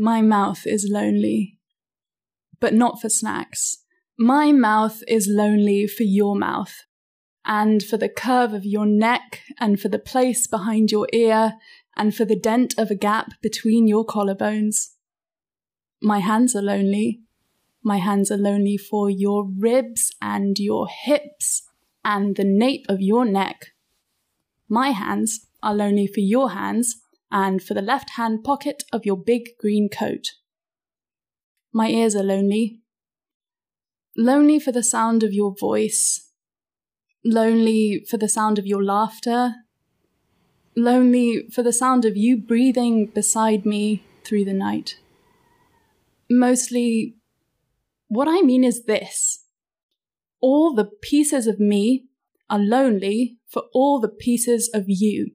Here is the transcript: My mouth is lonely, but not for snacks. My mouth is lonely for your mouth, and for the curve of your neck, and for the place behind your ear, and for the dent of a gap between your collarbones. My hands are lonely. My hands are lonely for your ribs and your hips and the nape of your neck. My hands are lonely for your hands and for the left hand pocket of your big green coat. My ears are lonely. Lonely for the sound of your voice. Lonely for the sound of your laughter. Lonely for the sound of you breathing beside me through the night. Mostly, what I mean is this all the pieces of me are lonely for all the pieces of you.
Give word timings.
My 0.00 0.22
mouth 0.22 0.64
is 0.64 0.88
lonely, 0.88 1.58
but 2.60 2.72
not 2.72 3.00
for 3.00 3.08
snacks. 3.08 3.78
My 4.16 4.52
mouth 4.52 5.02
is 5.08 5.26
lonely 5.28 5.88
for 5.88 6.04
your 6.04 6.36
mouth, 6.36 6.84
and 7.44 7.82
for 7.82 7.96
the 7.96 8.08
curve 8.08 8.52
of 8.52 8.64
your 8.64 8.86
neck, 8.86 9.40
and 9.58 9.80
for 9.80 9.88
the 9.88 9.98
place 9.98 10.46
behind 10.46 10.92
your 10.92 11.08
ear, 11.12 11.54
and 11.96 12.14
for 12.14 12.24
the 12.24 12.38
dent 12.38 12.78
of 12.78 12.92
a 12.92 12.94
gap 12.94 13.32
between 13.42 13.88
your 13.88 14.06
collarbones. 14.06 14.90
My 16.00 16.20
hands 16.20 16.54
are 16.54 16.62
lonely. 16.62 17.22
My 17.82 17.96
hands 17.96 18.30
are 18.30 18.38
lonely 18.38 18.76
for 18.76 19.10
your 19.10 19.48
ribs 19.48 20.14
and 20.22 20.60
your 20.60 20.86
hips 20.86 21.64
and 22.04 22.36
the 22.36 22.44
nape 22.44 22.86
of 22.88 23.00
your 23.00 23.24
neck. 23.24 23.72
My 24.68 24.90
hands 24.90 25.48
are 25.60 25.74
lonely 25.74 26.06
for 26.06 26.20
your 26.20 26.50
hands 26.50 27.02
and 27.30 27.62
for 27.62 27.74
the 27.74 27.82
left 27.82 28.10
hand 28.10 28.44
pocket 28.44 28.84
of 28.92 29.04
your 29.04 29.16
big 29.16 29.56
green 29.58 29.88
coat. 29.88 30.32
My 31.72 31.88
ears 31.88 32.16
are 32.16 32.22
lonely. 32.22 32.80
Lonely 34.16 34.58
for 34.58 34.72
the 34.72 34.82
sound 34.82 35.22
of 35.22 35.32
your 35.32 35.54
voice. 35.54 36.32
Lonely 37.24 38.04
for 38.08 38.16
the 38.16 38.28
sound 38.28 38.58
of 38.58 38.66
your 38.66 38.82
laughter. 38.82 39.54
Lonely 40.76 41.48
for 41.52 41.62
the 41.62 41.72
sound 41.72 42.04
of 42.04 42.16
you 42.16 42.36
breathing 42.36 43.06
beside 43.06 43.66
me 43.66 44.04
through 44.24 44.44
the 44.44 44.54
night. 44.54 44.98
Mostly, 46.30 47.16
what 48.08 48.28
I 48.28 48.42
mean 48.42 48.64
is 48.64 48.84
this 48.84 49.44
all 50.40 50.74
the 50.74 50.84
pieces 50.84 51.46
of 51.46 51.58
me 51.58 52.06
are 52.48 52.58
lonely 52.58 53.38
for 53.46 53.64
all 53.72 54.00
the 54.00 54.08
pieces 54.08 54.70
of 54.72 54.84
you. 54.86 55.32